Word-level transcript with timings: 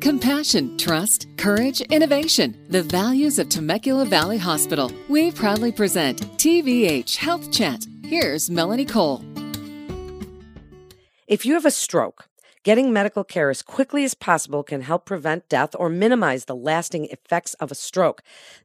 Compassion, 0.00 0.78
trust, 0.78 1.26
courage, 1.36 1.80
innovation. 1.80 2.56
The 2.68 2.84
values 2.84 3.40
of 3.40 3.48
Temecula 3.48 4.04
Valley 4.04 4.38
Hospital. 4.38 4.92
We 5.08 5.32
proudly 5.32 5.72
present 5.72 6.20
TVH 6.38 7.16
Health 7.16 7.50
Chat. 7.50 7.84
Here's 8.04 8.48
Melanie 8.48 8.84
Cole. 8.84 9.24
If 11.26 11.44
you 11.44 11.54
have 11.54 11.66
a 11.66 11.72
stroke, 11.72 12.28
Getting 12.68 12.92
medical 12.92 13.24
care 13.24 13.48
as 13.48 13.62
quickly 13.62 14.04
as 14.04 14.12
possible 14.12 14.62
can 14.62 14.82
help 14.82 15.06
prevent 15.06 15.48
death 15.48 15.74
or 15.78 15.88
minimize 15.88 16.44
the 16.44 16.54
lasting 16.54 17.06
effects 17.06 17.54
of 17.54 17.72
a 17.72 17.74
stroke. 17.74 18.22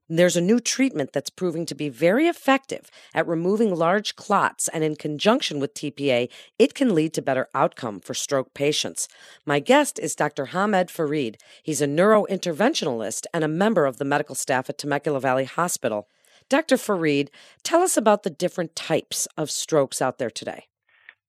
There's 0.09 0.35
a 0.35 0.41
new 0.41 0.59
treatment 0.59 1.13
that's 1.13 1.29
proving 1.29 1.65
to 1.67 1.73
be 1.73 1.87
very 1.87 2.27
effective 2.27 2.91
at 3.13 3.25
removing 3.25 3.73
large 3.73 4.17
clots, 4.17 4.67
and 4.67 4.83
in 4.83 4.97
conjunction 4.97 5.61
with 5.61 5.73
TPA, 5.73 6.27
it 6.59 6.73
can 6.73 6.93
lead 6.93 7.13
to 7.13 7.21
better 7.21 7.47
outcome 7.55 8.01
for 8.01 8.13
stroke 8.13 8.53
patients. 8.53 9.07
My 9.45 9.59
guest 9.59 9.97
is 9.99 10.17
Dr. 10.17 10.47
Hamed 10.47 10.91
Farid. 10.91 11.37
He's 11.63 11.81
a 11.81 11.87
neurointerventionalist 11.87 13.23
and 13.33 13.45
a 13.45 13.47
member 13.47 13.85
of 13.85 13.99
the 13.99 14.05
medical 14.05 14.35
staff 14.35 14.69
at 14.69 14.79
Temecula 14.79 15.21
Valley 15.21 15.45
Hospital. 15.45 16.09
Dr. 16.49 16.75
Farid, 16.75 17.31
tell 17.63 17.81
us 17.81 17.95
about 17.95 18.23
the 18.23 18.29
different 18.29 18.75
types 18.75 19.29
of 19.37 19.49
strokes 19.49 20.01
out 20.01 20.17
there 20.17 20.29
today. 20.29 20.65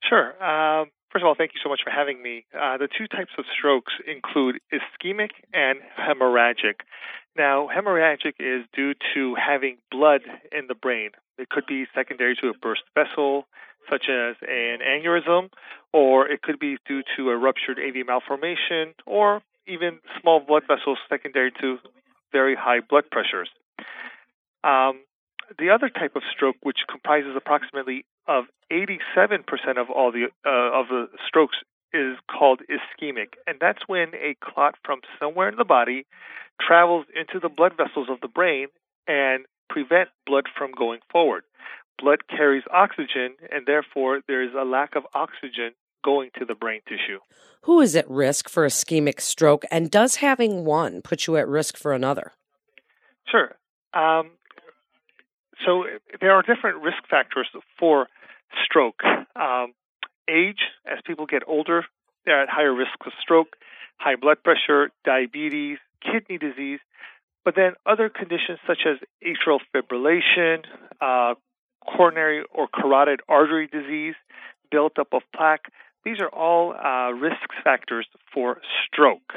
Sure. 0.09 0.35
Um, 0.45 0.89
First 1.15 1.23
of 1.23 1.29
all, 1.29 1.37
thank 1.39 1.53
you 1.55 1.61
so 1.63 1.69
much 1.69 1.83
for 1.85 1.91
having 1.91 2.21
me. 2.25 2.45
Uh, 2.53 2.77
the 2.77 2.89
two 2.89 3.07
types 3.07 3.31
of 3.39 3.45
strokes 3.57 3.93
include 4.05 4.59
ischemic 4.73 5.31
and 5.53 5.79
hemorrhagic. 5.97 6.83
Now, 7.37 7.69
hemorrhagic 7.73 8.35
is 8.41 8.67
due 8.75 8.95
to 9.15 9.37
having 9.37 9.77
blood 9.93 10.23
in 10.51 10.67
the 10.67 10.75
brain. 10.75 11.11
It 11.39 11.51
could 11.51 11.67
be 11.69 11.87
secondary 11.95 12.35
to 12.43 12.49
a 12.49 12.53
burst 12.61 12.83
vessel, 12.97 13.47
such 13.89 14.07
as 14.09 14.35
an 14.43 14.81
aneurysm, 14.81 15.51
or 15.93 16.27
it 16.27 16.43
could 16.43 16.59
be 16.59 16.79
due 16.85 17.05
to 17.17 17.31
a 17.31 17.37
ruptured 17.37 17.79
AV 17.79 18.05
malformation, 18.05 18.95
or 19.07 19.41
even 19.69 20.01
small 20.21 20.41
blood 20.41 20.65
vessels 20.67 20.99
secondary 21.09 21.53
to 21.61 21.79
very 22.33 22.57
high 22.57 22.81
blood 22.81 23.05
pressures. 23.13 23.51
Um, 24.65 25.05
the 25.59 25.71
other 25.71 25.89
type 25.89 26.17
of 26.17 26.23
stroke, 26.33 26.57
which 26.63 26.79
comprises 26.91 27.33
approximately 27.37 28.05
of 28.27 28.45
87% 28.73 29.45
of 29.77 29.91
all 29.91 30.13
the 30.13 30.27
uh, 30.47 30.81
of 30.81 30.89
the 30.89 31.09
strokes, 31.27 31.57
is 31.93 32.17
called 32.31 32.61
ischemic, 32.69 33.35
and 33.47 33.59
that's 33.61 33.87
when 33.87 34.09
a 34.15 34.37
clot 34.43 34.75
from 34.85 35.01
somewhere 35.21 35.49
in 35.49 35.57
the 35.57 35.65
body 35.65 36.07
travels 36.61 37.07
into 37.15 37.39
the 37.41 37.49
blood 37.49 37.73
vessels 37.77 38.09
of 38.11 38.21
the 38.21 38.29
brain 38.29 38.69
and 39.07 39.45
prevent 39.69 40.09
blood 40.27 40.45
from 40.57 40.73
going 40.73 41.01
forward. 41.11 41.45
Blood 41.99 42.27
carries 42.29 42.65
oxygen, 42.73 43.37
and 43.51 43.67
therefore 43.67 44.21
there 44.27 44.43
is 44.43 44.51
a 44.59 44.65
lack 44.65 44.97
of 44.97 45.05
oxygen 45.15 45.73
going 46.05 46.31
to 46.39 46.45
the 46.45 46.55
brain 46.55 46.81
tissue. 46.89 47.19
Who 47.63 47.81
is 47.81 47.97
at 47.97 48.09
risk 48.11 48.49
for 48.49 48.67
ischemic 48.67 49.21
stroke, 49.21 49.65
and 49.71 49.91
does 49.91 50.17
having 50.17 50.65
one 50.65 51.01
put 51.01 51.27
you 51.27 51.37
at 51.37 51.49
risk 51.49 51.77
for 51.77 51.93
another? 51.93 52.33
Sure. 53.27 53.55
Um, 53.95 54.33
so 55.65 55.85
there 56.21 56.33
are 56.33 56.43
different 56.43 56.83
risk 56.83 57.07
factors 57.09 57.49
for 57.79 58.09
stroke. 58.65 59.03
Um, 59.37 59.75
age, 60.29 60.61
as 60.87 60.99
people 61.07 61.27
get 61.27 61.43
older, 61.47 61.85
they're 62.25 62.43
at 62.43 62.49
higher 62.49 62.75
risk 62.75 62.95
of 63.07 63.13
stroke, 63.21 63.57
high 63.99 64.17
blood 64.17 64.39
pressure, 64.43 64.91
diabetes, 65.05 65.79
kidney 66.03 66.39
disease, 66.39 66.81
but 67.45 67.55
then 67.55 67.73
other 67.87 68.09
conditions 68.09 68.59
such 68.67 68.87
as 68.87 68.97
atrial 69.23 69.61
fibrillation, 69.75 70.65
uh, 71.01 71.35
coronary 71.85 72.45
or 72.53 72.69
carotid 72.69 73.21
artery 73.29 73.67
disease, 73.67 74.15
buildup 74.71 75.09
of 75.13 75.23
plaque. 75.35 75.67
These 76.05 76.21
are 76.21 76.29
all 76.29 76.73
uh, 76.73 77.13
risk 77.13 77.49
factors 77.63 78.07
for 78.33 78.61
stroke. 78.87 79.33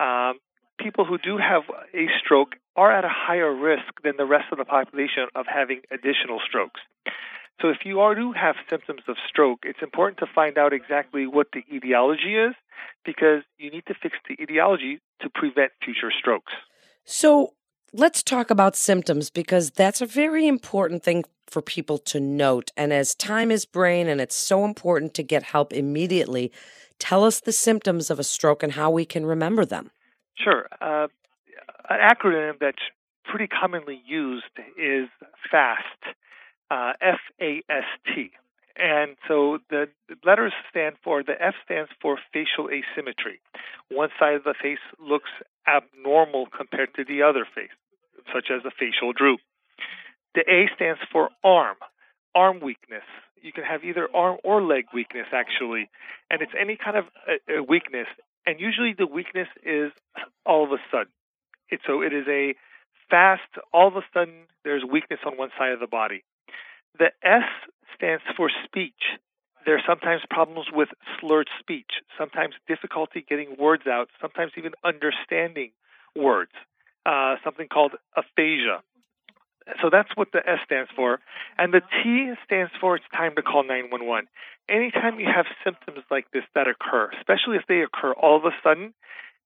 Um, 0.00 0.38
people 0.78 1.04
who 1.04 1.18
do 1.18 1.38
have 1.38 1.62
a 1.94 2.06
stroke 2.24 2.56
are 2.78 2.92
at 2.92 3.04
a 3.04 3.10
higher 3.10 3.52
risk 3.52 3.90
than 4.04 4.14
the 4.16 4.24
rest 4.24 4.46
of 4.52 4.58
the 4.58 4.64
population 4.64 5.26
of 5.34 5.46
having 5.52 5.80
additional 5.90 6.38
strokes. 6.46 6.80
So 7.60 7.70
if 7.70 7.78
you 7.84 7.98
are 7.98 8.14
to 8.14 8.32
have 8.32 8.54
symptoms 8.70 9.02
of 9.08 9.16
stroke, 9.28 9.64
it's 9.64 9.82
important 9.82 10.18
to 10.18 10.26
find 10.32 10.56
out 10.56 10.72
exactly 10.72 11.26
what 11.26 11.48
the 11.52 11.64
etiology 11.74 12.36
is 12.36 12.54
because 13.04 13.42
you 13.58 13.72
need 13.72 13.82
to 13.88 13.94
fix 14.00 14.16
the 14.28 14.40
etiology 14.40 15.00
to 15.22 15.28
prevent 15.28 15.72
future 15.84 16.12
strokes. 16.16 16.52
So 17.04 17.54
let's 17.92 18.22
talk 18.22 18.48
about 18.48 18.76
symptoms 18.76 19.28
because 19.28 19.72
that's 19.72 20.00
a 20.00 20.06
very 20.06 20.46
important 20.46 21.02
thing 21.02 21.24
for 21.48 21.60
people 21.60 21.98
to 21.98 22.20
note. 22.20 22.70
And 22.76 22.92
as 22.92 23.16
time 23.16 23.50
is 23.50 23.64
brain 23.64 24.06
and 24.06 24.20
it's 24.20 24.36
so 24.36 24.64
important 24.64 25.14
to 25.14 25.24
get 25.24 25.42
help 25.42 25.72
immediately, 25.72 26.52
tell 27.00 27.24
us 27.24 27.40
the 27.40 27.50
symptoms 27.50 28.08
of 28.08 28.20
a 28.20 28.24
stroke 28.24 28.62
and 28.62 28.74
how 28.74 28.88
we 28.88 29.04
can 29.04 29.26
remember 29.26 29.64
them. 29.64 29.90
Sure. 30.36 30.68
Uh, 30.80 31.08
an 31.88 31.98
acronym 32.00 32.54
that's 32.60 32.82
pretty 33.24 33.46
commonly 33.46 34.00
used 34.06 34.44
is 34.78 35.08
FAST, 35.50 36.16
uh, 36.70 36.92
F 37.00 37.20
A 37.40 37.62
S 37.68 37.84
T. 38.06 38.30
And 38.76 39.16
so 39.26 39.58
the 39.70 39.88
letters 40.24 40.52
stand 40.70 40.96
for 41.02 41.22
the 41.22 41.34
F 41.40 41.54
stands 41.64 41.90
for 42.00 42.16
facial 42.32 42.70
asymmetry. 42.70 43.40
One 43.90 44.10
side 44.20 44.34
of 44.34 44.44
the 44.44 44.54
face 44.54 44.78
looks 45.00 45.30
abnormal 45.66 46.46
compared 46.56 46.94
to 46.94 47.04
the 47.04 47.22
other 47.22 47.44
face, 47.44 47.74
such 48.32 48.50
as 48.54 48.64
a 48.64 48.70
facial 48.70 49.12
droop. 49.12 49.40
The 50.34 50.42
A 50.48 50.68
stands 50.76 51.00
for 51.10 51.30
arm, 51.42 51.76
arm 52.34 52.60
weakness. 52.60 53.02
You 53.42 53.52
can 53.52 53.64
have 53.64 53.84
either 53.84 54.08
arm 54.14 54.38
or 54.44 54.62
leg 54.62 54.86
weakness, 54.94 55.26
actually, 55.32 55.90
and 56.30 56.40
it's 56.42 56.52
any 56.58 56.76
kind 56.76 56.96
of 56.96 57.04
a, 57.26 57.58
a 57.58 57.62
weakness. 57.62 58.06
And 58.46 58.60
usually 58.60 58.94
the 58.96 59.06
weakness 59.06 59.48
is 59.64 59.90
all 60.46 60.64
of 60.64 60.70
a 60.70 60.78
sudden. 60.90 61.12
It, 61.70 61.80
so 61.86 62.02
it 62.02 62.12
is 62.12 62.26
a 62.28 62.54
fast, 63.10 63.42
all 63.72 63.88
of 63.88 63.96
a 63.96 64.04
sudden, 64.12 64.46
there's 64.64 64.84
weakness 64.84 65.20
on 65.26 65.36
one 65.36 65.50
side 65.58 65.72
of 65.72 65.80
the 65.80 65.86
body. 65.86 66.24
The 66.98 67.10
S 67.22 67.44
stands 67.94 68.22
for 68.36 68.50
speech. 68.64 69.18
There 69.66 69.76
are 69.76 69.82
sometimes 69.86 70.22
problems 70.30 70.66
with 70.72 70.88
slurred 71.20 71.48
speech, 71.60 72.00
sometimes 72.16 72.54
difficulty 72.66 73.24
getting 73.28 73.56
words 73.58 73.86
out, 73.86 74.08
sometimes 74.20 74.52
even 74.56 74.72
understanding 74.84 75.72
words, 76.16 76.52
uh, 77.04 77.36
something 77.44 77.68
called 77.68 77.92
aphasia. 78.16 78.82
So 79.82 79.90
that's 79.90 80.08
what 80.14 80.32
the 80.32 80.38
S 80.38 80.60
stands 80.64 80.90
for. 80.96 81.20
And 81.58 81.74
the 81.74 81.82
T 82.02 82.32
stands 82.44 82.72
for 82.80 82.96
it's 82.96 83.04
time 83.14 83.34
to 83.36 83.42
call 83.42 83.64
911. 83.64 84.28
Anytime 84.68 85.20
you 85.20 85.26
have 85.26 85.46
symptoms 85.62 86.04
like 86.10 86.30
this 86.32 86.44
that 86.54 86.66
occur, 86.68 87.10
especially 87.18 87.56
if 87.56 87.64
they 87.68 87.80
occur 87.82 88.12
all 88.12 88.36
of 88.36 88.44
a 88.44 88.54
sudden, 88.62 88.94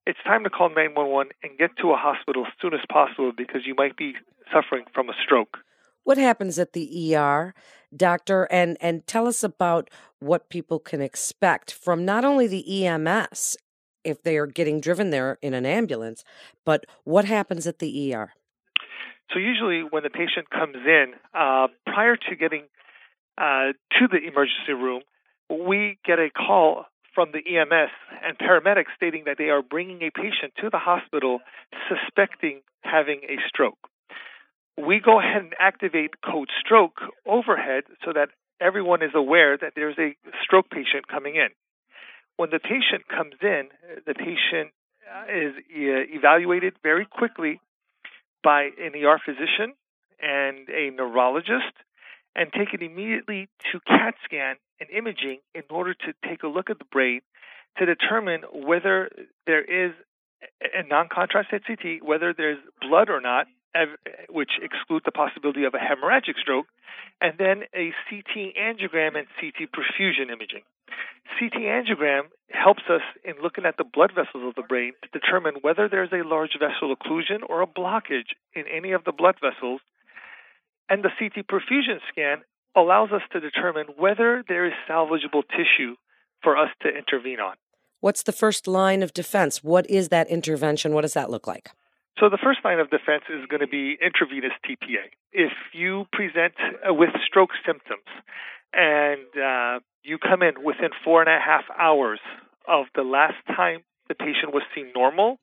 it's 0.06 0.18
time 0.24 0.44
to 0.44 0.50
call 0.50 0.68
911 0.68 1.32
and 1.42 1.58
get 1.58 1.76
to 1.80 1.92
a 1.92 1.96
hospital 1.96 2.46
as 2.46 2.52
soon 2.60 2.74
as 2.74 2.80
possible 2.90 3.32
because 3.36 3.62
you 3.66 3.74
might 3.74 3.96
be 3.96 4.14
suffering 4.52 4.84
from 4.92 5.08
a 5.08 5.12
stroke. 5.24 5.58
What 6.04 6.18
happens 6.18 6.58
at 6.58 6.72
the 6.72 7.14
ER, 7.14 7.54
doctor? 7.96 8.48
And 8.50 8.76
and 8.80 9.06
tell 9.06 9.28
us 9.28 9.44
about 9.44 9.88
what 10.18 10.48
people 10.48 10.80
can 10.80 11.00
expect 11.00 11.72
from 11.72 12.04
not 12.04 12.24
only 12.24 12.46
the 12.46 12.86
EMS 12.86 13.56
if 14.04 14.22
they 14.22 14.36
are 14.36 14.46
getting 14.46 14.80
driven 14.80 15.10
there 15.10 15.38
in 15.42 15.54
an 15.54 15.64
ambulance, 15.64 16.24
but 16.64 16.84
what 17.04 17.24
happens 17.24 17.68
at 17.68 17.78
the 17.78 18.14
ER? 18.14 18.32
So 19.32 19.38
usually, 19.38 19.82
when 19.88 20.02
the 20.02 20.10
patient 20.10 20.50
comes 20.50 20.76
in, 20.84 21.14
uh, 21.32 21.68
prior 21.86 22.16
to 22.16 22.36
getting 22.36 22.64
uh, 23.38 23.72
to 23.98 24.08
the 24.10 24.18
emergency 24.18 24.72
room, 24.72 25.02
we 25.48 25.98
get 26.04 26.18
a 26.18 26.30
call 26.30 26.86
from 27.14 27.32
the 27.32 27.38
EMS 27.38 27.90
and 28.24 28.38
paramedics 28.38 28.94
stating 28.96 29.24
that 29.26 29.36
they 29.38 29.50
are 29.50 29.62
bringing 29.62 30.02
a 30.02 30.10
patient 30.10 30.52
to 30.60 30.70
the 30.70 30.78
hospital 30.78 31.40
suspecting 31.88 32.60
having 32.82 33.20
a 33.28 33.36
stroke. 33.48 33.78
We 34.78 35.00
go 35.00 35.20
ahead 35.20 35.42
and 35.42 35.52
activate 35.58 36.22
code 36.24 36.48
stroke 36.58 37.00
overhead 37.26 37.84
so 38.04 38.12
that 38.14 38.28
everyone 38.60 39.02
is 39.02 39.10
aware 39.14 39.56
that 39.58 39.72
there's 39.76 39.98
a 39.98 40.16
stroke 40.42 40.70
patient 40.70 41.08
coming 41.08 41.36
in. 41.36 41.48
When 42.36 42.50
the 42.50 42.58
patient 42.58 43.08
comes 43.08 43.34
in, 43.42 43.68
the 44.06 44.14
patient 44.14 44.72
uh, 45.04 45.24
is 45.28 45.52
evaluated 45.68 46.74
very 46.82 47.04
quickly 47.04 47.60
by 48.42 48.70
an 48.80 48.92
ER 48.96 49.18
physician 49.24 49.74
and 50.20 50.68
a 50.70 50.90
neurologist 50.90 51.74
and 52.34 52.50
taken 52.52 52.82
immediately 52.82 53.48
to 53.70 53.80
CAT 53.86 54.14
scan 54.24 54.56
and 54.82 54.90
imaging 54.90 55.38
in 55.54 55.62
order 55.70 55.94
to 55.94 56.12
take 56.28 56.42
a 56.42 56.48
look 56.48 56.70
at 56.70 56.78
the 56.78 56.84
brain 56.84 57.20
to 57.78 57.86
determine 57.86 58.42
whether 58.52 59.10
there 59.46 59.62
is 59.62 59.92
a 60.74 60.82
non-contrasted 60.88 61.62
CT, 61.66 62.02
whether 62.02 62.34
there's 62.36 62.58
blood 62.80 63.08
or 63.08 63.20
not, 63.20 63.46
which 64.28 64.50
excludes 64.60 65.04
the 65.04 65.12
possibility 65.12 65.64
of 65.64 65.74
a 65.74 65.78
hemorrhagic 65.78 66.36
stroke, 66.40 66.66
and 67.20 67.34
then 67.38 67.62
a 67.74 67.92
CT 68.10 68.54
angiogram 68.60 69.16
and 69.16 69.26
CT 69.40 69.70
perfusion 69.72 70.30
imaging. 70.30 70.62
CT 71.38 71.62
angiogram 71.62 72.22
helps 72.50 72.82
us 72.90 73.00
in 73.24 73.34
looking 73.40 73.64
at 73.64 73.76
the 73.78 73.84
blood 73.84 74.12
vessels 74.14 74.44
of 74.46 74.54
the 74.56 74.62
brain 74.62 74.92
to 75.02 75.18
determine 75.18 75.54
whether 75.62 75.88
there's 75.88 76.12
a 76.12 76.26
large 76.26 76.58
vessel 76.58 76.94
occlusion 76.94 77.40
or 77.48 77.62
a 77.62 77.66
blockage 77.66 78.34
in 78.54 78.64
any 78.66 78.92
of 78.92 79.04
the 79.04 79.12
blood 79.12 79.36
vessels 79.40 79.80
and 80.90 81.02
the 81.02 81.10
CT 81.18 81.46
perfusion 81.46 82.00
scan 82.10 82.42
allows 82.76 83.10
us 83.12 83.22
to 83.32 83.40
determine 83.40 83.86
whether 83.96 84.44
there 84.48 84.66
is 84.66 84.72
salvageable 84.88 85.42
tissue 85.50 85.96
for 86.42 86.56
us 86.56 86.70
to 86.82 86.88
intervene 86.88 87.40
on. 87.40 87.56
What's 88.00 88.22
the 88.22 88.32
first 88.32 88.66
line 88.66 89.02
of 89.02 89.12
defense? 89.14 89.62
What 89.62 89.88
is 89.88 90.08
that 90.08 90.28
intervention? 90.28 90.92
What 90.92 91.02
does 91.02 91.14
that 91.14 91.30
look 91.30 91.46
like? 91.46 91.70
So 92.18 92.28
the 92.28 92.38
first 92.42 92.60
line 92.64 92.78
of 92.78 92.90
defense 92.90 93.24
is 93.30 93.46
going 93.48 93.60
to 93.60 93.66
be 93.66 93.96
intravenous 94.04 94.52
TPA. 94.68 95.10
If 95.32 95.52
you 95.72 96.06
present 96.12 96.54
uh, 96.58 96.92
with 96.92 97.10
stroke 97.26 97.50
symptoms 97.64 98.06
and 98.72 99.26
uh, 99.36 99.80
you 100.02 100.18
come 100.18 100.42
in 100.42 100.62
within 100.64 100.90
four 101.04 101.22
and 101.22 101.30
a 101.30 101.38
half 101.38 101.64
hours 101.78 102.20
of 102.68 102.86
the 102.94 103.02
last 103.02 103.36
time 103.46 103.80
the 104.08 104.14
patient 104.14 104.52
was 104.52 104.62
seen 104.74 104.88
normal, 104.94 105.38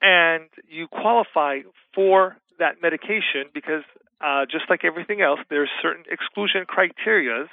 and 0.00 0.48
you 0.68 0.86
qualify 0.86 1.60
for 1.94 2.36
that 2.58 2.82
medication 2.82 3.50
because 3.52 3.82
uh, 4.20 4.46
just 4.50 4.64
like 4.70 4.84
everything 4.84 5.20
else, 5.20 5.40
there's 5.50 5.70
certain 5.82 6.04
exclusion 6.10 6.64
criterias. 6.64 7.48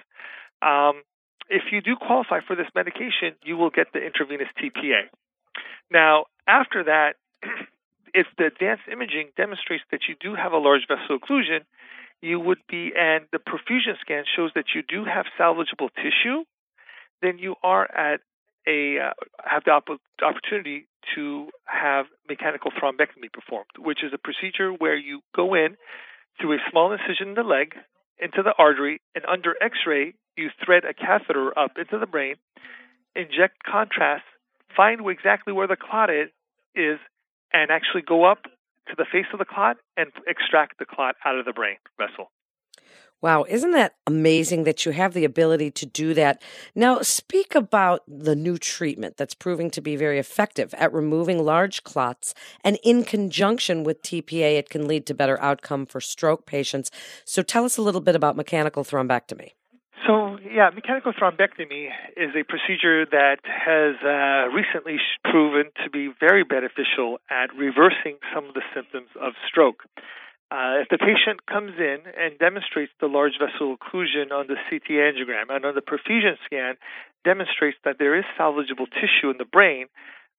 Um, 0.61 1.03
if 1.49 1.63
you 1.71 1.81
do 1.81 1.95
qualify 1.95 2.39
for 2.45 2.55
this 2.55 2.67
medication, 2.75 3.35
you 3.43 3.57
will 3.57 3.69
get 3.69 3.87
the 3.93 3.99
intravenous 3.99 4.47
TPA. 4.61 5.09
Now, 5.91 6.25
after 6.47 6.83
that, 6.85 7.15
if 8.13 8.27
the 8.37 8.45
advanced 8.45 8.83
imaging 8.91 9.31
demonstrates 9.35 9.83
that 9.91 10.01
you 10.07 10.15
do 10.19 10.35
have 10.35 10.53
a 10.53 10.57
large 10.57 10.87
vessel 10.87 11.19
occlusion, 11.19 11.65
you 12.21 12.39
would 12.39 12.59
be, 12.69 12.91
and 12.95 13.25
the 13.31 13.39
perfusion 13.39 13.99
scan 13.99 14.23
shows 14.35 14.51
that 14.55 14.65
you 14.75 14.83
do 14.87 15.03
have 15.05 15.25
salvageable 15.39 15.89
tissue, 15.95 16.45
then 17.21 17.37
you 17.37 17.55
are 17.63 17.89
at 17.91 18.21
a 18.67 18.97
uh, 18.99 19.13
have 19.43 19.63
the 19.65 19.71
op- 19.71 20.01
opportunity 20.21 20.87
to 21.15 21.49
have 21.65 22.05
mechanical 22.29 22.71
thrombectomy 22.71 23.31
performed, 23.31 23.69
which 23.77 24.03
is 24.03 24.11
a 24.13 24.17
procedure 24.17 24.71
where 24.71 24.95
you 24.95 25.21
go 25.35 25.53
in 25.53 25.75
through 26.39 26.53
a 26.53 26.57
small 26.69 26.91
incision 26.91 27.29
in 27.29 27.33
the 27.35 27.43
leg 27.43 27.75
into 28.19 28.43
the 28.43 28.53
artery, 28.57 29.01
and 29.15 29.25
under 29.25 29.55
X-ray 29.61 30.13
you 30.37 30.49
thread 30.63 30.83
a 30.85 30.93
catheter 30.93 31.57
up 31.57 31.71
into 31.77 31.97
the 31.97 32.05
brain, 32.05 32.35
inject 33.15 33.63
contrast, 33.63 34.23
find 34.75 35.01
exactly 35.09 35.51
where 35.51 35.67
the 35.67 35.75
clot 35.75 36.09
is, 36.09 36.29
is 36.75 36.99
and 37.51 37.71
actually 37.71 38.01
go 38.01 38.23
up 38.23 38.43
to 38.87 38.95
the 38.97 39.05
face 39.11 39.25
of 39.33 39.39
the 39.39 39.45
clot 39.45 39.77
and 39.97 40.11
extract 40.27 40.79
the 40.79 40.85
clot 40.85 41.15
out 41.25 41.37
of 41.37 41.45
the 41.45 41.53
brain 41.53 41.77
vessel. 41.97 42.31
Wow, 43.21 43.45
isn't 43.47 43.71
that 43.71 43.93
amazing 44.07 44.63
that 44.63 44.83
you 44.83 44.93
have 44.93 45.13
the 45.13 45.25
ability 45.25 45.69
to 45.71 45.85
do 45.85 46.15
that? 46.15 46.41
Now, 46.73 47.01
speak 47.01 47.53
about 47.53 48.01
the 48.07 48.35
new 48.35 48.57
treatment 48.57 49.17
that's 49.17 49.35
proving 49.35 49.69
to 49.71 49.81
be 49.81 49.95
very 49.95 50.17
effective 50.17 50.73
at 50.73 50.91
removing 50.91 51.45
large 51.45 51.83
clots, 51.83 52.33
and 52.63 52.79
in 52.83 53.03
conjunction 53.03 53.83
with 53.83 54.01
TPA, 54.01 54.57
it 54.57 54.71
can 54.71 54.87
lead 54.87 55.05
to 55.05 55.13
better 55.13 55.39
outcome 55.39 55.85
for 55.85 56.01
stroke 56.01 56.47
patients. 56.47 56.89
So, 57.23 57.43
tell 57.43 57.63
us 57.63 57.77
a 57.77 57.83
little 57.83 58.01
bit 58.01 58.15
about 58.15 58.35
mechanical 58.35 58.83
thrombectomy. 58.83 59.51
So, 60.07 60.39
yeah, 60.51 60.71
mechanical 60.73 61.13
thrombectomy 61.13 61.89
is 62.17 62.31
a 62.35 62.43
procedure 62.43 63.05
that 63.05 63.37
has 63.45 63.95
uh, 64.03 64.49
recently 64.51 64.97
proven 65.23 65.69
to 65.83 65.91
be 65.91 66.09
very 66.19 66.43
beneficial 66.43 67.19
at 67.29 67.53
reversing 67.55 68.17
some 68.33 68.45
of 68.45 68.55
the 68.55 68.63
symptoms 68.73 69.09
of 69.21 69.33
stroke. 69.47 69.83
Uh, 70.51 70.83
if 70.83 70.89
the 70.91 70.97
patient 70.97 71.45
comes 71.47 71.71
in 71.79 72.03
and 72.19 72.37
demonstrates 72.37 72.91
the 72.99 73.07
large 73.07 73.39
vessel 73.39 73.77
occlusion 73.77 74.35
on 74.35 74.47
the 74.47 74.59
CT 74.69 74.99
angiogram 74.99 75.47
and 75.47 75.63
on 75.63 75.75
the 75.75 75.81
perfusion 75.81 76.35
scan 76.43 76.75
demonstrates 77.23 77.77
that 77.85 77.95
there 77.99 78.17
is 78.17 78.25
salvageable 78.37 78.91
tissue 78.91 79.31
in 79.31 79.37
the 79.37 79.45
brain, 79.45 79.85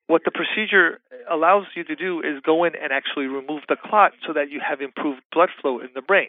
what 0.08 0.20
the 0.26 0.30
procedure 0.30 1.00
allows 1.30 1.64
you 1.74 1.84
to 1.84 1.96
do 1.96 2.20
is 2.20 2.42
go 2.44 2.64
in 2.64 2.74
and 2.76 2.92
actually 2.92 3.24
remove 3.24 3.62
the 3.70 3.76
clot 3.82 4.12
so 4.26 4.34
that 4.34 4.50
you 4.50 4.60
have 4.60 4.82
improved 4.82 5.22
blood 5.32 5.48
flow 5.62 5.80
in 5.80 5.88
the 5.94 6.02
brain. 6.02 6.28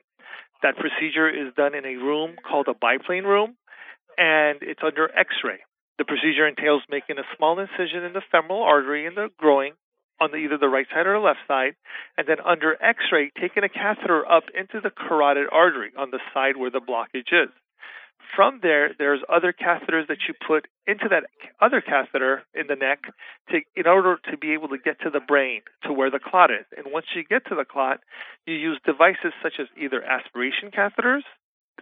That 0.62 0.78
procedure 0.78 1.28
is 1.28 1.54
done 1.58 1.76
in 1.76 1.84
a 1.84 1.98
room 1.98 2.38
called 2.50 2.70
a 2.70 2.74
biplane 2.74 3.26
room, 3.26 3.58
and 4.18 4.60
it's 4.62 4.80
under 4.82 5.12
x 5.12 5.36
ray. 5.44 5.60
The 5.98 6.06
procedure 6.06 6.48
entails 6.48 6.84
making 6.90 7.20
a 7.20 7.28
small 7.36 7.60
incision 7.60 8.06
in 8.06 8.14
the 8.14 8.22
femoral 8.32 8.64
artery 8.64 9.06
in 9.06 9.16
the 9.16 9.28
groin 9.38 9.74
on 10.20 10.32
the, 10.32 10.38
either 10.38 10.58
the 10.58 10.70
right 10.70 10.88
side 10.94 11.08
or 11.08 11.14
the 11.14 11.26
left 11.26 11.40
side, 11.48 11.76
and 12.18 12.28
then 12.28 12.38
under 12.46 12.78
X-ray, 12.82 13.32
taking 13.40 13.64
a 13.64 13.70
catheter 13.70 14.30
up 14.30 14.44
into 14.58 14.80
the 14.82 14.92
carotid 14.92 15.48
artery 15.52 15.92
on 15.98 16.12
the 16.12 16.20
side 16.34 16.58
where 16.58 16.72
the 16.72 16.80
blockage 16.80 17.32
is. 17.32 17.50
From 18.36 18.60
there, 18.64 18.92
there's 18.98 19.20
other 19.30 19.54
catheters 19.54 20.08
that 20.08 20.26
you 20.28 20.34
put 20.48 20.66
into 20.88 21.08
that 21.10 21.24
other 21.62 21.82
catheter 21.82 22.44
in 22.56 22.68
the 22.68 22.76
neck 22.76 23.04
to, 23.50 23.60
in 23.76 23.86
order 23.86 24.18
to 24.32 24.38
be 24.38 24.54
able 24.54 24.70
to 24.70 24.78
get 24.78 25.00
to 25.02 25.10
the 25.10 25.20
brain, 25.20 25.62
to 25.84 25.94
where 25.94 26.10
the 26.10 26.20
clot 26.20 26.50
is. 26.50 26.66
And 26.76 26.88
once 26.92 27.06
you 27.16 27.24
get 27.24 27.46
to 27.50 27.56
the 27.56 27.66
clot, 27.66 28.00
you 28.48 28.56
use 28.56 28.80
devices 28.86 29.34
such 29.44 29.54
as 29.60 29.68
either 29.78 30.02
aspiration 30.02 30.72
catheters 30.72 31.22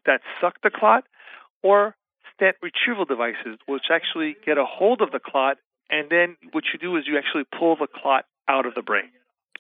that 0.05 0.21
suck 0.41 0.55
the 0.63 0.71
clot 0.73 1.05
or 1.63 1.95
stent 2.33 2.57
retrieval 2.61 3.05
devices, 3.05 3.59
which 3.67 3.83
actually 3.91 4.35
get 4.45 4.57
a 4.57 4.65
hold 4.65 5.01
of 5.01 5.11
the 5.11 5.19
clot 5.23 5.57
and 5.91 6.09
then 6.09 6.37
what 6.51 6.63
you 6.73 6.79
do 6.79 6.95
is 6.97 7.03
you 7.07 7.17
actually 7.17 7.43
pull 7.57 7.75
the 7.75 7.87
clot 7.87 8.25
out 8.47 8.65
of 8.65 8.73
the 8.73 8.81
brain. 8.81 9.11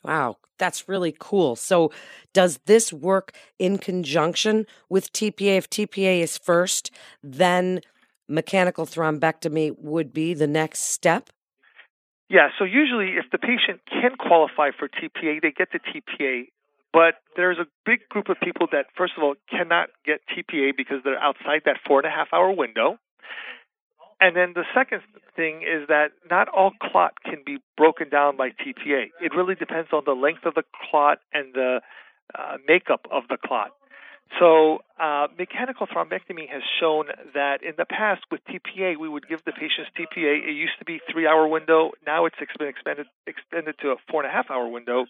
Wow, 0.03 0.37
that's 0.57 0.89
really 0.89 1.15
cool. 1.19 1.55
So, 1.55 1.91
does 2.33 2.59
this 2.65 2.91
work 2.91 3.33
in 3.59 3.77
conjunction 3.77 4.65
with 4.89 5.13
TPA? 5.13 5.57
If 5.57 5.69
TPA 5.69 6.21
is 6.21 6.37
first, 6.37 6.89
then 7.21 7.81
mechanical 8.27 8.85
thrombectomy 8.85 9.77
would 9.77 10.13
be 10.13 10.33
the 10.33 10.47
next 10.47 10.79
step? 10.79 11.29
Yeah, 12.29 12.47
so 12.57 12.63
usually 12.63 13.17
if 13.17 13.25
the 13.31 13.37
patient 13.37 13.81
can 13.91 14.15
qualify 14.17 14.71
for 14.71 14.87
TPA, 14.87 15.41
they 15.41 15.51
get 15.51 15.69
the 15.73 15.79
TPA. 15.79 16.47
But 16.93 17.15
there's 17.35 17.57
a 17.57 17.65
big 17.85 18.07
group 18.09 18.29
of 18.29 18.37
people 18.41 18.67
that, 18.71 18.87
first 18.97 19.13
of 19.17 19.23
all, 19.23 19.35
cannot 19.49 19.89
get 20.05 20.21
TPA 20.27 20.75
because 20.75 20.97
they're 21.03 21.19
outside 21.19 21.61
that 21.65 21.77
four 21.85 21.99
and 21.99 22.07
a 22.07 22.09
half 22.09 22.27
hour 22.33 22.51
window. 22.51 22.97
And 24.21 24.35
then 24.35 24.53
the 24.53 24.65
second 24.75 25.01
thing 25.35 25.63
is 25.63 25.87
that 25.87 26.11
not 26.29 26.47
all 26.47 26.71
clot 26.79 27.13
can 27.25 27.41
be 27.43 27.57
broken 27.75 28.07
down 28.09 28.37
by 28.37 28.49
TPA. 28.49 29.09
It 29.19 29.33
really 29.35 29.55
depends 29.55 29.89
on 29.91 30.03
the 30.05 30.13
length 30.13 30.45
of 30.45 30.53
the 30.53 30.63
clot 30.89 31.17
and 31.33 31.55
the 31.55 31.81
uh, 32.37 32.57
makeup 32.67 33.07
of 33.11 33.23
the 33.29 33.37
clot. 33.43 33.71
So, 34.39 34.79
uh, 34.97 35.27
mechanical 35.37 35.87
thrombectomy 35.87 36.47
has 36.49 36.61
shown 36.79 37.07
that 37.33 37.63
in 37.63 37.73
the 37.77 37.83
past 37.83 38.21
with 38.31 38.39
TPA, 38.45 38.95
we 38.97 39.09
would 39.09 39.27
give 39.27 39.43
the 39.43 39.51
patients 39.51 39.89
TPA. 39.97 40.47
It 40.47 40.53
used 40.53 40.77
to 40.79 40.85
be 40.85 41.01
three 41.11 41.27
hour 41.27 41.47
window. 41.47 41.91
Now 42.05 42.25
it's 42.27 42.37
been 42.57 42.69
expanded, 42.69 43.07
extended 43.25 43.75
to 43.81 43.89
a 43.89 43.95
four 44.09 44.23
and 44.23 44.31
a 44.31 44.33
half 44.33 44.49
hour 44.49 44.67
window. 44.67 45.05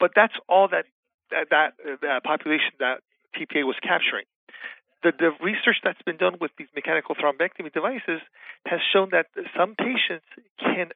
But 0.00 0.12
that's 0.16 0.34
all 0.48 0.66
that 0.68 0.86
that, 1.30 1.50
that, 1.50 1.74
that 2.00 2.24
population 2.24 2.72
that 2.80 3.02
TPA 3.36 3.64
was 3.64 3.76
capturing 3.82 4.24
the, 5.02 5.12
the 5.18 5.30
research 5.42 5.76
that's 5.84 6.02
been 6.02 6.16
done 6.16 6.36
with 6.40 6.50
these 6.58 6.68
mechanical 6.74 7.14
thrombectomy 7.14 7.72
devices 7.72 8.20
has 8.66 8.80
shown 8.92 9.10
that 9.12 9.26
some 9.56 9.74
patients 9.74 10.26
can 10.58 10.90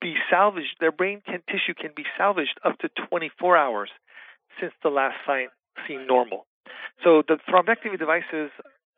be 0.00 0.14
salvaged, 0.30 0.76
their 0.80 0.92
brain 0.92 1.22
can, 1.26 1.42
tissue 1.48 1.74
can 1.74 1.90
be 1.96 2.04
salvaged 2.16 2.58
up 2.64 2.78
to 2.78 2.88
24 3.08 3.56
hours 3.56 3.90
since 4.60 4.72
the 4.82 4.88
last 4.88 5.16
sign 5.26 5.48
seen 5.86 6.06
normal. 6.06 6.46
So 7.02 7.22
the 7.26 7.38
thrombectomy 7.48 7.98
devices 7.98 8.50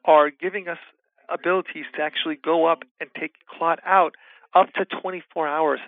are 0.05 0.31
giving 0.31 0.69
us 0.69 0.79
abilities 1.29 1.85
to 1.97 2.02
actually 2.02 2.37
go 2.37 2.67
up 2.67 2.81
and 3.00 3.09
take 3.19 3.33
clot 3.47 3.79
out 3.85 4.14
up 4.55 4.73
to 4.75 4.85
24 4.85 5.47
hours 5.47 5.81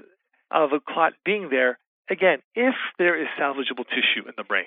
of 0.51 0.71
a 0.73 0.81
clot 0.81 1.15
being 1.25 1.49
there, 1.51 1.79
again, 2.11 2.39
if 2.55 2.75
there 2.99 3.21
is 3.21 3.27
salvageable 3.39 3.87
tissue 3.89 4.27
in 4.27 4.35
the 4.37 4.45
brain. 4.45 4.67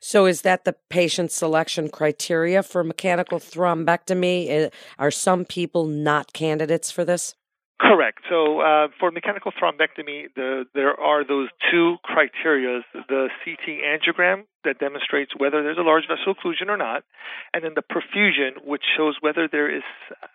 So, 0.00 0.24
is 0.24 0.42
that 0.42 0.64
the 0.64 0.74
patient 0.88 1.30
selection 1.30 1.90
criteria 1.90 2.62
for 2.62 2.82
mechanical 2.82 3.38
thrombectomy? 3.38 4.70
Are 4.98 5.10
some 5.10 5.44
people 5.44 5.86
not 5.86 6.32
candidates 6.32 6.90
for 6.90 7.04
this? 7.04 7.34
Correct. 7.78 8.20
So, 8.28 8.60
uh, 8.60 8.88
for 8.98 9.10
mechanical 9.10 9.52
thrombectomy, 9.52 10.28
the, 10.36 10.64
there 10.74 10.98
are 10.98 11.24
those 11.26 11.48
two 11.70 11.96
criteria 12.02 12.80
the 12.94 13.28
CT 13.44 13.80
angiogram 13.84 14.44
that 14.64 14.78
demonstrates 14.78 15.32
whether 15.36 15.62
there's 15.62 15.78
a 15.78 15.82
large 15.82 16.04
vessel 16.08 16.34
occlusion 16.34 16.68
or 16.68 16.76
not, 16.76 17.04
and 17.52 17.64
then 17.64 17.72
the 17.74 17.82
perfusion, 17.82 18.66
which 18.66 18.82
shows 18.96 19.16
whether 19.20 19.48
there 19.50 19.74
is 19.74 19.82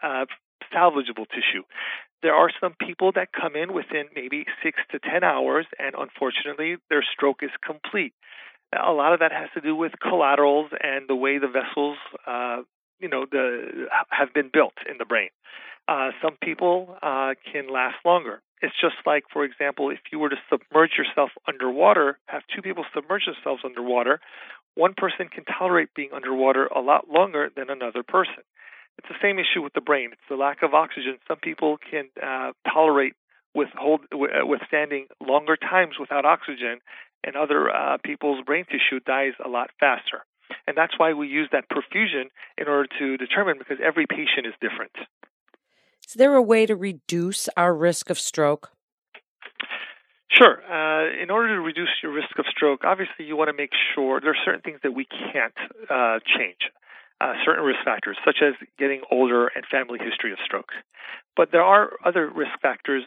uh, 0.04 0.26
salvageable 0.74 1.28
tissue. 1.30 1.64
There 2.24 2.34
are 2.34 2.50
some 2.60 2.76
people 2.80 3.12
that 3.14 3.30
come 3.32 3.56
in 3.56 3.74
within 3.74 4.06
maybe 4.16 4.46
six 4.64 4.80
to 4.92 5.00
10 5.00 5.24
hours, 5.24 5.68
and 5.78 5.94
unfortunately, 5.98 6.78
their 6.90 7.04
stroke 7.14 7.44
is 7.44 7.52
complete 7.66 8.14
a 8.76 8.92
lot 8.92 9.14
of 9.14 9.20
that 9.20 9.32
has 9.32 9.50
to 9.54 9.62
do 9.62 9.76
with 9.76 9.94
collaterals 10.02 10.70
and 10.82 11.08
the 11.08 11.16
way 11.16 11.38
the 11.38 11.48
vessels, 11.48 11.98
uh, 12.28 12.62
you 13.00 13.08
know, 13.08 13.26
the 13.30 13.88
have 14.10 14.34
been 14.34 14.50
built 14.52 14.74
in 14.90 14.98
the 14.98 15.06
brain. 15.06 15.30
Uh, 15.88 16.10
some 16.22 16.36
people 16.42 16.98
uh, 17.04 17.34
can 17.52 17.72
last 17.72 17.96
longer. 18.04 18.42
It's 18.62 18.74
just 18.80 18.96
like, 19.06 19.24
for 19.32 19.44
example, 19.44 19.90
if 19.92 20.00
you 20.12 20.18
were 20.18 20.30
to 20.30 20.38
submerge 20.50 20.92
yourself 20.98 21.30
underwater, 21.48 22.18
have 22.28 22.42
two 22.54 22.62
people 22.62 22.86
submerge 22.94 23.26
themselves 23.26 23.62
underwater, 23.64 24.20
one 24.76 24.94
person 24.96 25.28
can 25.28 25.46
tolerate 25.46 25.90
being 25.96 26.10
underwater 26.14 26.66
a 26.68 26.80
lot 26.80 27.10
longer 27.10 27.50
than 27.56 27.70
another 27.70 28.02
person. 28.02 28.44
It's 28.98 29.08
the 29.10 29.16
same 29.22 29.38
issue 29.40 29.62
with 29.62 29.74
the 29.74 29.82
brain. 29.82 30.10
It's 30.14 30.30
the 30.30 30.36
lack 30.36 30.64
of 30.64 30.74
oxygen. 30.74 31.18
Some 31.28 31.38
people 31.38 31.78
can 31.78 32.06
uh, 32.22 32.54
tolerate 32.72 33.14
withhold, 33.54 34.02
withstanding 34.12 35.08
longer 35.26 35.56
times 35.56 35.96
without 36.00 36.26
oxygen, 36.26 36.80
and 37.26 37.36
other 37.36 37.70
uh, 37.70 37.98
people's 38.04 38.44
brain 38.46 38.66
tissue 38.66 39.00
dies 39.06 39.34
a 39.44 39.50
lot 39.50 39.72
faster. 39.80 40.24
And 40.68 40.78
that's 40.78 40.94
why 40.98 41.14
we 41.14 41.28
use 41.28 41.50
that 41.52 41.66
perfusion 41.70 42.26
in 42.58 42.68
order 42.68 42.88
to 43.00 43.18
determine 43.18 43.58
because 43.58 43.78
every 43.84 44.06
patient 44.08 44.46
is 44.46 44.54
different. 44.62 44.92
Is 46.08 46.14
there 46.14 46.36
a 46.36 46.42
way 46.42 46.66
to 46.68 46.76
reduce 46.76 47.50
our 47.58 47.76
risk 47.76 48.10
of 48.10 48.20
stroke? 48.20 48.72
Sure. 50.30 50.62
Uh, 50.70 51.22
in 51.22 51.32
order 51.32 51.56
to 51.56 51.62
reduce 51.62 51.90
your 52.04 52.12
risk 52.12 52.38
of 52.38 52.46
stroke, 52.50 52.84
obviously 52.84 53.26
you 53.26 53.36
want 53.36 53.50
to 53.50 53.56
make 53.56 53.72
sure 53.94 54.20
there 54.20 54.32
are 54.32 54.44
certain 54.46 54.62
things 54.62 54.80
that 54.84 54.92
we 54.92 55.06
can't 55.06 55.56
uh, 55.90 56.20
change, 56.38 56.70
uh, 57.22 57.34
certain 57.46 57.64
risk 57.64 57.80
factors, 57.86 58.18
such 58.26 58.38
as 58.42 58.54
getting 58.78 59.02
older 59.10 59.48
and 59.48 59.66
family 59.72 59.98
history 59.98 60.32
of 60.34 60.38
stroke. 60.46 60.70
But 61.38 61.52
there 61.52 61.64
are 61.64 61.92
other 62.04 62.30
risk 62.30 62.52
factors 62.62 63.04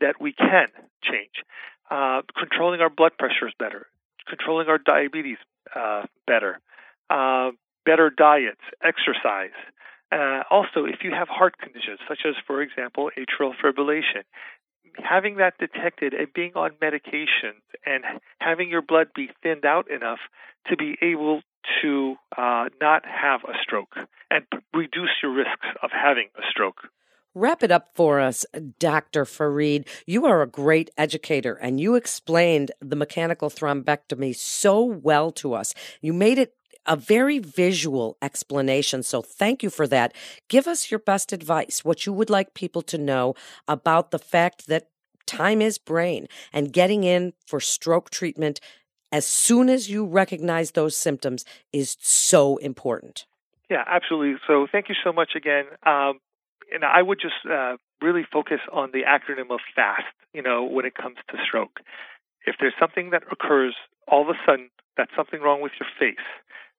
that 0.00 0.20
we 0.20 0.32
can 0.32 0.68
change. 1.04 1.44
Uh, 1.92 2.22
controlling 2.38 2.80
our 2.80 2.88
blood 2.88 3.12
pressure 3.18 3.46
is 3.46 3.52
better, 3.58 3.86
controlling 4.26 4.66
our 4.66 4.78
diabetes 4.78 5.36
uh, 5.76 6.02
better, 6.26 6.58
uh, 7.10 7.50
better 7.84 8.08
diets, 8.08 8.64
exercise. 8.82 9.52
also, 10.50 10.86
if 10.86 11.04
you 11.04 11.10
have 11.12 11.28
heart 11.28 11.54
conditions, 11.58 11.98
such 12.08 12.20
as, 12.26 12.34
for 12.46 12.62
example, 12.62 13.10
atrial 13.18 13.52
fibrillation, 13.62 14.24
having 14.96 15.36
that 15.36 15.52
detected 15.58 16.14
and 16.14 16.32
being 16.32 16.52
on 16.54 16.70
medications 16.82 17.60
and 17.84 18.04
having 18.40 18.70
your 18.70 18.82
blood 18.82 19.08
be 19.14 19.28
thinned 19.42 19.66
out 19.66 19.90
enough 19.90 20.20
to 20.68 20.76
be 20.76 20.96
able 21.02 21.42
to 21.82 22.16
uh, 22.36 22.66
not 22.80 23.02
have 23.04 23.40
a 23.44 23.54
stroke 23.62 23.96
and 24.30 24.44
p- 24.50 24.58
reduce 24.74 25.10
your 25.22 25.32
risks 25.32 25.66
of 25.82 25.90
having 25.92 26.28
a 26.38 26.42
stroke. 26.50 26.88
Wrap 27.34 27.62
it 27.62 27.70
up 27.70 27.88
for 27.94 28.20
us, 28.20 28.44
Dr. 28.78 29.24
Farid. 29.24 29.88
You 30.06 30.26
are 30.26 30.42
a 30.42 30.46
great 30.46 30.90
educator 30.98 31.54
and 31.54 31.80
you 31.80 31.94
explained 31.94 32.72
the 32.80 32.96
mechanical 32.96 33.48
thrombectomy 33.48 34.36
so 34.36 34.82
well 34.84 35.30
to 35.32 35.54
us. 35.54 35.72
You 36.02 36.12
made 36.12 36.36
it 36.36 36.54
a 36.86 36.96
very 36.96 37.38
visual 37.38 38.18
explanation. 38.20 39.02
So 39.02 39.22
thank 39.22 39.62
you 39.62 39.70
for 39.70 39.86
that. 39.86 40.14
Give 40.48 40.66
us 40.66 40.90
your 40.90 41.00
best 41.00 41.32
advice, 41.32 41.84
what 41.84 42.04
you 42.04 42.12
would 42.12 42.28
like 42.28 42.54
people 42.54 42.82
to 42.82 42.98
know 42.98 43.34
about 43.66 44.10
the 44.10 44.18
fact 44.18 44.66
that 44.66 44.88
time 45.24 45.62
is 45.62 45.78
brain 45.78 46.26
and 46.52 46.72
getting 46.72 47.04
in 47.04 47.32
for 47.46 47.60
stroke 47.60 48.10
treatment 48.10 48.60
as 49.10 49.26
soon 49.26 49.68
as 49.68 49.90
you 49.90 50.04
recognize 50.04 50.72
those 50.72 50.96
symptoms 50.96 51.44
is 51.72 51.96
so 52.00 52.56
important. 52.58 53.26
Yeah, 53.70 53.84
absolutely. 53.86 54.38
So 54.46 54.66
thank 54.70 54.88
you 54.88 54.94
so 55.02 55.12
much 55.12 55.30
again. 55.34 55.64
Um, 55.86 56.18
and 56.72 56.84
I 56.84 57.02
would 57.02 57.20
just 57.20 57.34
uh, 57.50 57.76
really 58.00 58.24
focus 58.30 58.60
on 58.72 58.90
the 58.92 59.02
acronym 59.02 59.52
of 59.52 59.60
FAST, 59.74 60.04
you 60.32 60.42
know, 60.42 60.64
when 60.64 60.84
it 60.84 60.94
comes 60.94 61.16
to 61.30 61.36
stroke. 61.46 61.80
If 62.46 62.56
there's 62.60 62.74
something 62.80 63.10
that 63.10 63.22
occurs 63.30 63.74
all 64.08 64.22
of 64.22 64.28
a 64.28 64.38
sudden, 64.46 64.70
that's 64.96 65.12
something 65.16 65.40
wrong 65.40 65.62
with 65.62 65.72
your 65.80 65.88
face, 65.98 66.24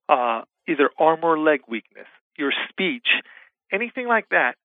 uh, 0.09 0.41
either 0.67 0.89
arm 0.99 1.21
or 1.23 1.39
leg 1.39 1.61
weakness, 1.67 2.07
your 2.37 2.51
speech, 2.69 3.07
anything 3.71 4.07
like 4.07 4.29
that, 4.29 4.55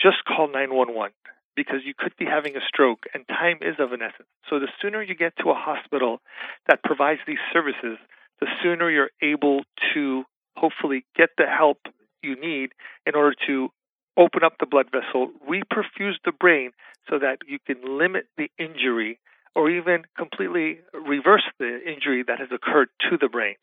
just 0.00 0.24
call 0.26 0.48
911 0.48 1.12
because 1.56 1.80
you 1.84 1.92
could 1.96 2.14
be 2.16 2.24
having 2.24 2.56
a 2.56 2.60
stroke 2.68 3.04
and 3.12 3.26
time 3.26 3.58
is 3.62 3.74
of 3.80 3.92
an 3.92 4.00
essence. 4.00 4.28
So 4.48 4.60
the 4.60 4.68
sooner 4.80 5.02
you 5.02 5.16
get 5.16 5.32
to 5.42 5.50
a 5.50 5.54
hospital 5.54 6.20
that 6.68 6.84
provides 6.84 7.20
these 7.26 7.42
services, 7.52 7.98
the 8.40 8.46
sooner 8.62 8.88
you're 8.88 9.10
able 9.20 9.62
to 9.94 10.22
hopefully 10.56 11.04
get 11.16 11.30
the 11.36 11.46
help 11.46 11.78
you 12.22 12.36
need 12.40 12.70
in 13.06 13.16
order 13.16 13.34
to 13.48 13.70
open 14.18 14.42
up 14.44 14.54
the 14.58 14.66
blood 14.66 14.86
vessel, 14.90 15.30
reperfuse 15.48 16.18
the 16.24 16.32
brain 16.32 16.72
so 17.08 17.18
that 17.18 17.38
you 17.46 17.58
can 17.64 17.76
limit 17.96 18.26
the 18.36 18.50
injury 18.58 19.18
or 19.54 19.70
even 19.70 20.02
completely 20.16 20.78
reverse 20.92 21.44
the 21.58 21.80
injury 21.86 22.24
that 22.26 22.38
has 22.38 22.48
occurred 22.52 22.88
to 23.08 23.16
the 23.16 23.28
brain 23.28 23.54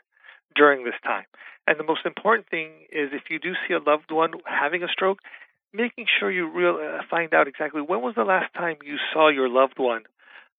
during 0.56 0.84
this 0.86 0.96
time. 1.04 1.26
And 1.68 1.80
the 1.80 1.84
most 1.84 2.06
important 2.06 2.48
thing 2.50 2.70
is 2.92 3.10
if 3.12 3.24
you 3.30 3.40
do 3.40 3.54
see 3.68 3.74
a 3.74 3.80
loved 3.80 4.12
one 4.12 4.32
having 4.46 4.84
a 4.84 4.88
stroke, 4.88 5.20
making 5.74 6.06
sure 6.20 6.32
you 6.32 6.50
real, 6.50 6.80
uh, 6.82 7.02
find 7.10 7.34
out 7.34 7.48
exactly 7.48 7.82
when 7.82 8.02
was 8.02 8.16
the 8.16 8.24
last 8.24 8.54
time 8.54 8.78
you 8.84 8.96
saw 9.14 9.30
your 9.30 9.50
loved 9.50 9.78
one 9.78 10.04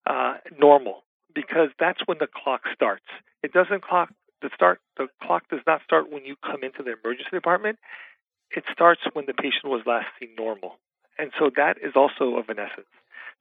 uh, 0.05 0.35
normal, 0.59 1.03
because 1.33 1.69
that's 1.79 1.99
when 2.05 2.17
the 2.19 2.27
clock 2.27 2.61
starts. 2.73 3.05
It 3.43 3.51
doesn't 3.51 3.83
clock 3.83 4.09
the 4.41 4.49
start. 4.53 4.79
The 4.97 5.07
clock 5.23 5.43
does 5.49 5.61
not 5.65 5.81
start 5.83 6.11
when 6.11 6.25
you 6.25 6.35
come 6.43 6.63
into 6.63 6.83
the 6.83 6.95
emergency 7.01 7.31
department. 7.31 7.79
It 8.51 8.63
starts 8.71 9.01
when 9.13 9.25
the 9.25 9.33
patient 9.33 9.65
was 9.65 9.81
last 9.85 10.07
seen 10.19 10.29
normal, 10.37 10.77
and 11.17 11.31
so 11.37 11.49
that 11.55 11.77
is 11.83 11.93
also 11.95 12.37
of 12.37 12.49
an 12.49 12.59
essence. 12.59 12.87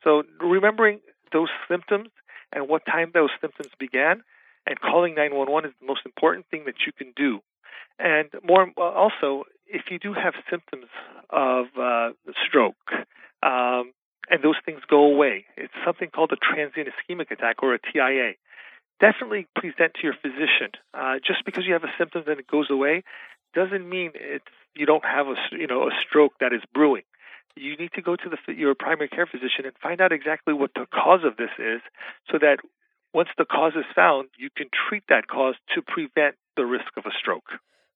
So 0.02 0.22
remembering 0.40 1.00
those 1.32 1.48
symptoms 1.68 2.08
and 2.52 2.68
what 2.68 2.84
time 2.86 3.10
those 3.14 3.30
symptoms 3.40 3.70
began 3.78 4.22
and 4.66 4.80
calling 4.80 5.14
911 5.14 5.70
is 5.70 5.76
the 5.80 5.86
most 5.86 6.02
important 6.04 6.46
thing 6.50 6.64
that 6.66 6.86
you 6.86 6.92
can 6.92 7.12
do. 7.16 7.40
And 7.98 8.28
more 8.42 8.68
also, 8.78 9.44
if 9.66 9.90
you 9.90 9.98
do 9.98 10.12
have 10.12 10.34
symptoms 10.50 10.86
of 11.30 11.66
uh, 11.80 12.10
stroke, 12.46 12.90
um, 13.42 13.92
and 14.28 14.42
those 14.42 14.56
things 14.64 14.80
go 14.88 15.04
away, 15.04 15.44
it's 15.56 15.72
something 15.84 16.10
called 16.10 16.32
a 16.32 16.36
transient 16.36 16.88
ischemic 16.88 17.30
attack 17.30 17.62
or 17.62 17.74
a 17.74 17.78
TIA. 17.78 18.32
Definitely 19.00 19.46
present 19.54 19.94
to 19.94 20.02
your 20.02 20.14
physician. 20.20 20.72
Uh, 20.94 21.16
just 21.24 21.44
because 21.44 21.64
you 21.66 21.74
have 21.74 21.84
a 21.84 21.92
symptom 21.98 22.24
and 22.26 22.40
it 22.40 22.46
goes 22.46 22.70
away 22.70 23.04
doesn't 23.54 23.88
mean 23.88 24.12
it's 24.14 24.44
you 24.74 24.86
don't 24.86 25.04
have 25.04 25.26
a 25.26 25.34
you 25.52 25.66
know 25.66 25.84
a 25.84 25.90
stroke 26.06 26.32
that 26.40 26.52
is 26.52 26.62
brewing. 26.72 27.02
You 27.56 27.76
need 27.76 27.92
to 27.94 28.02
go 28.02 28.16
to 28.16 28.28
the, 28.28 28.52
your 28.52 28.74
primary 28.74 29.08
care 29.08 29.26
physician 29.26 29.64
and 29.64 29.72
find 29.82 30.00
out 30.00 30.12
exactly 30.12 30.52
what 30.52 30.72
the 30.74 30.86
cause 30.92 31.20
of 31.24 31.36
this 31.36 31.50
is, 31.58 31.80
so 32.30 32.38
that 32.38 32.58
once 33.14 33.30
the 33.38 33.46
cause 33.46 33.72
is 33.76 33.86
found, 33.94 34.28
you 34.38 34.50
can 34.54 34.68
treat 34.88 35.04
that 35.08 35.26
cause 35.26 35.54
to 35.74 35.80
prevent 35.80 36.36
the 36.56 36.66
risk 36.66 36.92
of 36.98 37.04
a 37.06 37.10
stroke. 37.18 37.52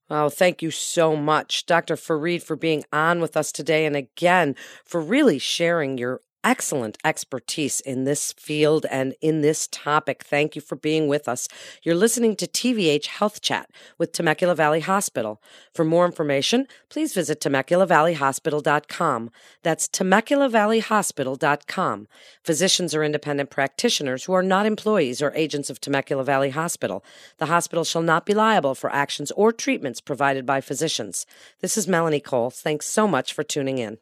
Oh, 0.08 0.28
thank 0.28 0.60
you 0.60 0.70
so 0.70 1.14
much, 1.14 1.66
Dr. 1.66 1.96
Farid, 1.96 2.42
for 2.42 2.56
being 2.56 2.84
on 2.92 3.20
with 3.20 3.36
us 3.36 3.52
today 3.52 3.86
and 3.86 3.94
again 3.94 4.56
for 4.84 5.00
really 5.00 5.38
sharing 5.38 5.98
your 5.98 6.20
excellent 6.44 6.98
expertise 7.04 7.80
in 7.80 8.04
this 8.04 8.32
field 8.32 8.86
and 8.90 9.14
in 9.20 9.40
this 9.40 9.66
topic. 9.68 10.22
Thank 10.22 10.54
you 10.56 10.62
for 10.62 10.76
being 10.76 11.08
with 11.08 11.28
us. 11.28 11.48
You're 11.82 11.94
listening 11.94 12.36
to 12.36 12.46
TVH 12.46 13.06
Health 13.06 13.40
Chat 13.40 13.70
with 13.98 14.12
Temecula 14.12 14.54
Valley 14.54 14.80
Hospital. 14.80 15.40
For 15.74 15.84
more 15.84 16.06
information, 16.06 16.66
please 16.88 17.12
visit 17.14 17.40
TemeculaValleyHospital.com. 17.40 19.30
That's 19.62 19.88
TemeculaValleyHospital.com. 19.88 22.08
Physicians 22.42 22.94
are 22.94 23.04
independent 23.04 23.50
practitioners 23.50 24.24
who 24.24 24.32
are 24.32 24.42
not 24.42 24.66
employees 24.66 25.22
or 25.22 25.32
agents 25.34 25.70
of 25.70 25.80
Temecula 25.80 26.24
Valley 26.24 26.50
Hospital. 26.50 27.04
The 27.38 27.46
hospital 27.46 27.84
shall 27.84 28.02
not 28.02 28.26
be 28.26 28.34
liable 28.34 28.74
for 28.74 28.92
actions 28.92 29.30
or 29.32 29.52
treatments 29.52 30.00
provided 30.00 30.46
by 30.46 30.60
physicians. 30.60 31.26
This 31.60 31.76
is 31.76 31.88
Melanie 31.88 32.20
Cole. 32.20 32.50
Thanks 32.50 32.86
so 32.86 33.06
much 33.06 33.32
for 33.32 33.42
tuning 33.42 33.78
in. 33.78 33.98